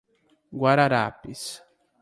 [0.59, 1.61] Guararapes